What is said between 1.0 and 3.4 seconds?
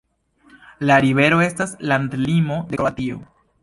rivero estas landlimo de Kroatio.